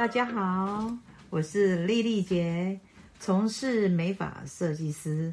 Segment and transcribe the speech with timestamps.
[0.00, 0.96] 大家好，
[1.28, 2.80] 我是丽丽姐，
[3.18, 5.30] 从事美发设计师，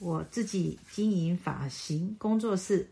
[0.00, 2.90] 我自己经营发型工作室，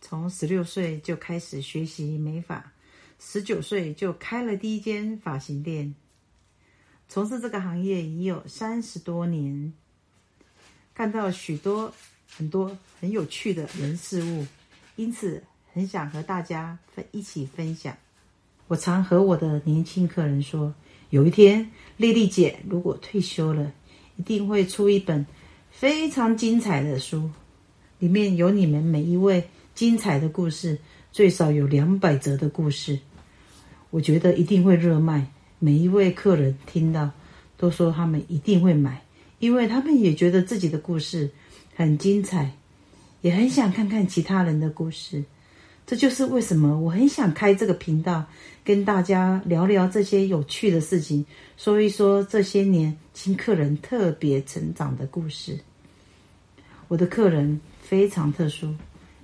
[0.00, 2.72] 从十六岁就开始学习美发，
[3.18, 5.92] 十九岁就开了第一间发型店，
[7.08, 9.72] 从事这个行业已有三十多年，
[10.94, 11.92] 看到许多
[12.36, 14.46] 很多很有趣的人事物，
[14.94, 17.96] 因此很想和大家分一起分享。
[18.70, 20.72] 我常和我的年轻客人说，
[21.08, 23.72] 有一天丽丽姐如果退休了，
[24.14, 25.26] 一定会出一本
[25.72, 27.28] 非常精彩的书，
[27.98, 29.42] 里面有你们每一位
[29.74, 30.78] 精彩的故事，
[31.10, 32.96] 最少有两百则的故事。
[33.90, 35.26] 我觉得一定会热卖，
[35.58, 37.10] 每一位客人听到
[37.56, 39.02] 都说他们一定会买，
[39.40, 41.28] 因为他们也觉得自己的故事
[41.74, 42.52] 很精彩，
[43.20, 45.24] 也很想看看其他人的故事。
[45.90, 48.24] 这就是为什么我很想开这个频道，
[48.64, 55.58] 跟大家聊聊这些有趣的事情，说一说这些年轻客人特别成长的故事。
[56.86, 58.72] 我的客人非常特殊，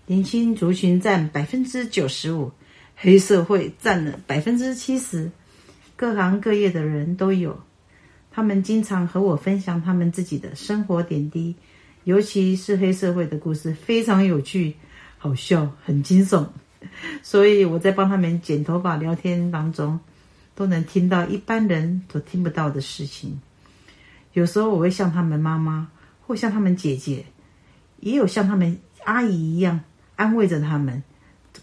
[0.07, 2.51] 年轻族群占百分之九十五，
[2.97, 5.31] 黑社会占了百分之七十，
[5.95, 7.57] 各行各业的人都有。
[8.33, 11.55] 他们经常和我分享他们自己的生活点滴，
[12.03, 14.75] 尤其是黑社会的故事，非常有趣。
[15.27, 16.47] 好笑，很惊悚，
[17.21, 19.99] 所以我在帮他们剪头发聊天当中，
[20.55, 23.41] 都能听到一般人都听不到的事情。
[24.35, 25.89] 有时候我会像他们妈妈，
[26.25, 27.25] 或像他们姐姐，
[27.99, 29.81] 也有像他们阿姨一样
[30.15, 31.03] 安慰着他们。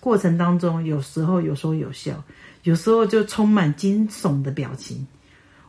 [0.02, 2.22] 过程当中，有时候有说有笑，
[2.64, 5.08] 有时候就充满惊悚的表情。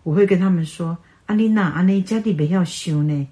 [0.02, 3.28] 我会跟他们说：“阿丽娜，阿丽家里不要修呢。”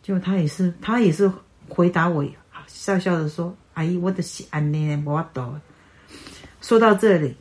[0.00, 1.28] 就他也是，他也是
[1.68, 2.24] 回答我，
[2.68, 3.56] 笑笑的说。
[3.80, 5.58] 阿姨，我的是安内的，我懂。
[6.60, 7.34] 说到这里，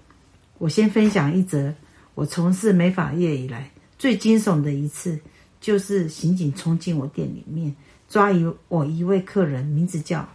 [0.58, 1.76] 我先分享一则
[2.16, 5.20] 我从事美发业以来最惊悚的一次，
[5.60, 7.76] 就是刑警冲进我店里面
[8.08, 10.30] 抓一我一位客人，名字叫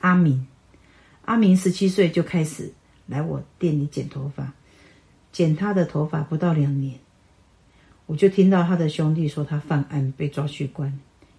[0.00, 0.44] 阿明。
[1.24, 2.72] 阿明十七岁就开始
[3.06, 4.52] 来我店里剪头发，
[5.30, 6.98] 剪他的头发不到两年，
[8.06, 10.92] 我就听到他的兄弟说他犯案被抓去关，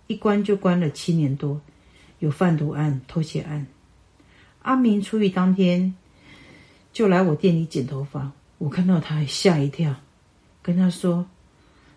[0.07, 1.59] 一关就关了七年多。
[2.19, 3.67] 有贩毒案、偷窃案。
[4.61, 5.95] 阿明出狱当天
[6.91, 9.95] 就来我店里剪头发，我看到他还吓一跳，
[10.61, 11.27] 跟他说：“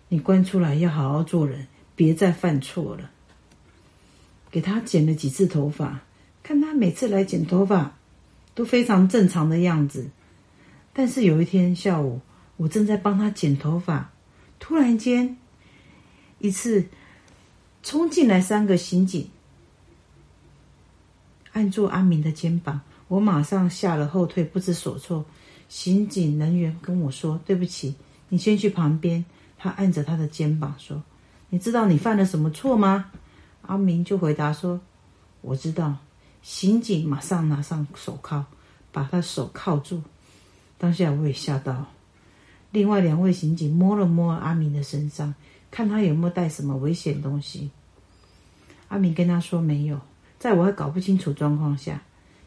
[0.09, 3.09] 你关出来要好好做人，别再犯错了。”
[4.51, 6.01] 给他剪了几次头发，
[6.43, 7.97] 看他每次来剪头发
[8.53, 10.09] 都非常正常的样子。
[10.93, 12.19] 但是有一天下午，
[12.57, 14.11] 我正在帮他剪头发，
[14.59, 15.37] 突然间
[16.39, 16.85] 一次
[17.81, 19.29] 冲进来三个刑警。
[21.53, 25.25] 按住阿明的肩膀，我马上吓了后退，不知所措。
[25.67, 27.95] 刑警人员跟我说：“对不起，
[28.29, 29.23] 你先去旁边。”
[29.57, 31.01] 他按着他的肩膀说
[31.49, 33.11] ：“你知道你犯了什么错吗？”
[33.63, 34.79] 阿明就回答说
[35.41, 35.95] ：“我知道。”
[36.41, 38.43] 刑警马上拿上手铐，
[38.91, 40.01] 把他手铐住。
[40.77, 41.85] 当下我也吓到。
[42.71, 45.35] 另外两位刑警摸了摸阿明的身上，
[45.69, 47.69] 看他有没有带什么危险东西。
[48.87, 49.99] 阿明跟他说：“没有。”
[50.41, 52.01] 在我还搞不清楚状况下，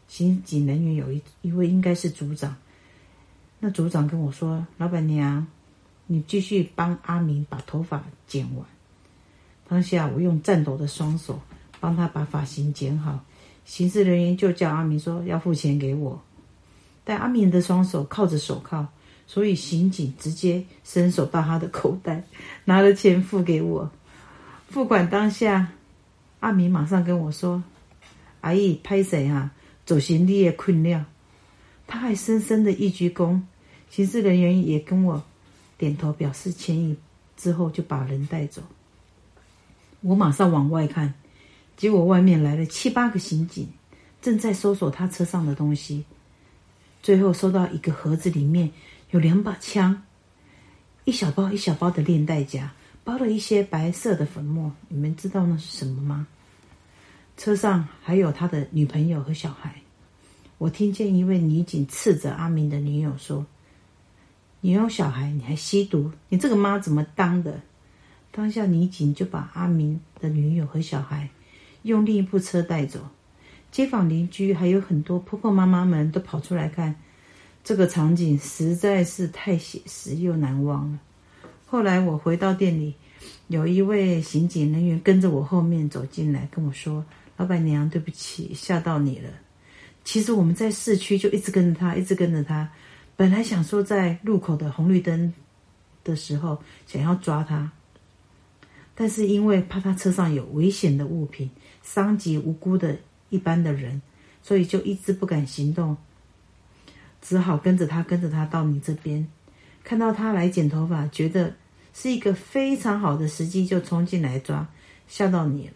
[0.09, 2.53] 刑警人员有一一位应该是组长，
[3.57, 5.47] 那组长跟我说：“老板娘，
[6.05, 8.65] 你继续帮阿明把头发剪完。”
[9.69, 11.39] 当下我用颤抖的双手
[11.79, 13.23] 帮他把发型剪好，
[13.63, 16.21] 刑事人员就叫阿明说要付钱给我，
[17.05, 18.85] 但阿明的双手铐着手铐，
[19.25, 22.21] 所以刑警直接伸手到他的口袋
[22.65, 23.89] 拿了钱付给我。
[24.67, 25.71] 付款当下，
[26.41, 27.63] 阿明马上跟我说。
[28.45, 29.51] 阿姨，拍谁啊？
[29.87, 31.07] 走行李也困了。
[31.87, 33.41] 他还深深的一鞠躬，
[33.89, 35.23] 刑事人员也跟我
[35.79, 36.95] 点头表示歉意，
[37.35, 38.61] 之后就把人带走。
[40.01, 41.15] 我马上往外看，
[41.75, 43.67] 结果外面来了七八个刑警，
[44.21, 46.05] 正在搜索他车上的东西。
[47.01, 48.71] 最后收到一个盒子，里面
[49.09, 50.03] 有两把枪，
[51.05, 52.71] 一小包一小包的链带夹，
[53.03, 54.71] 包了一些白色的粉末。
[54.87, 56.27] 你们知道那是什么吗？
[57.37, 59.75] 车上还有他的女朋友和小孩。
[60.57, 63.45] 我听见一位女警斥责阿明的女友说
[64.61, 67.59] ：“你有小孩，你还吸毒，你这个妈怎么当的？”
[68.31, 71.29] 当下女警就把阿明的女友和小孩
[71.83, 72.99] 用另一部车带走。
[73.71, 76.95] 街坊邻居还有很多婆婆妈妈们都跑出来看，
[77.63, 80.99] 这个场景实在是太写实又难忘了。
[81.65, 82.95] 后来我回到店里，
[83.47, 87.03] 有一位刑警人员跟着我后面走进来，跟我说。
[87.37, 89.29] 老板娘，对不起，吓到你了。
[90.03, 92.69] 其实我们在市区就一直跟着他，一直跟着他，
[93.15, 95.33] 本来想说在路口的红绿灯
[96.03, 97.71] 的时候想要抓他，
[98.93, 101.49] 但是因为怕他车上有危险的物品，
[101.81, 102.95] 伤及无辜的
[103.29, 104.01] 一般的人，
[104.41, 105.97] 所以就一直不敢行动，
[107.21, 109.27] 只好跟着他，跟着他到你这边，
[109.83, 111.53] 看到他来剪头发，觉得
[111.93, 114.67] 是一个非常好的时机，就冲进来抓，
[115.07, 115.73] 吓到你了，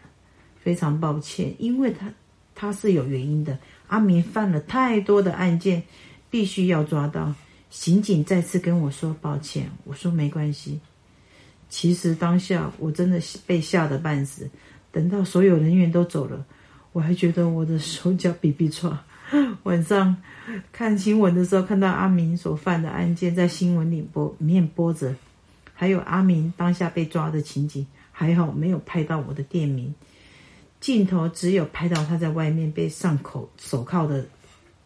[0.70, 2.14] 非常抱歉，因为他
[2.54, 3.58] 他是有原因的，
[3.88, 5.82] 阿明犯了太多的案件，
[6.30, 7.34] 必须要抓到。
[7.72, 10.80] 刑警再次跟我说抱歉，我说没关系。
[11.70, 14.48] 其实当下我真的被吓得半死。
[14.92, 16.46] 等到所有人员都走了，
[16.92, 18.96] 我还觉得我的手脚比比错。
[19.64, 20.16] 晚上
[20.72, 25.16] 看新闻的时候，看到阿明所犯的案件在新闻里播面播着，
[25.74, 29.92] 还有阿明当下被抓的情景，还好没有拍到我的店名，
[30.80, 34.26] 镜头只有拍到他在外面被上口手铐的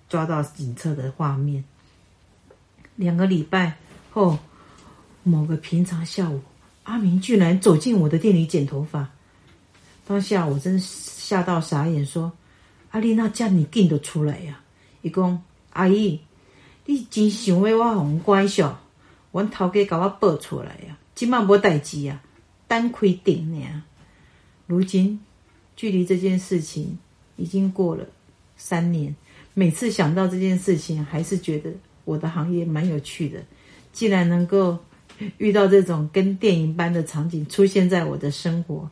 [0.09, 1.63] 抓到警车的画面。
[2.95, 3.77] 两个礼拜
[4.11, 4.37] 后，
[5.23, 6.41] 某个平常下午，
[6.83, 9.09] 阿明居然走进我的店里剪头发。
[10.05, 12.31] 当下我真吓到傻眼，说
[12.91, 14.59] ：“阿丽娜叫你紧都出来呀！”
[15.01, 15.41] 伊讲
[15.73, 16.19] ：“阿姨，
[16.85, 18.79] 你真想要我红乖笑？
[19.31, 20.97] 我头家给我报出来呀！
[21.15, 22.21] 今晚无代志呀，
[22.67, 23.83] 单亏顶呢。”
[24.67, 25.19] 如今，
[25.75, 26.97] 距离这件事情
[27.35, 28.05] 已经过了
[28.57, 29.15] 三年，
[29.53, 31.71] 每次想到这件事情，还是觉得。
[32.05, 33.41] 我的行业蛮有趣的，
[33.93, 34.77] 既然能够
[35.37, 38.91] 遇到这种跟电影般的场景出现在我的生活，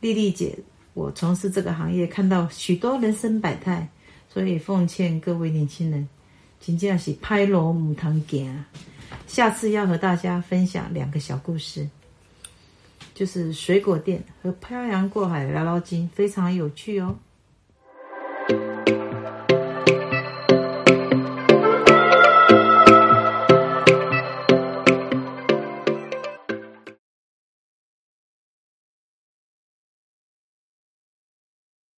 [0.00, 0.58] 丽丽姐，
[0.92, 3.88] 我从事这个行业看到许多人生百态，
[4.28, 6.06] 所以奉劝各位年轻人，
[6.60, 8.68] 请这样是拍锣母汤见啊！
[9.26, 11.88] 下次要和大家分享两个小故事，
[13.20, 17.18] 就是水果店和漂洋过海的姥姥精，非常有趣哦。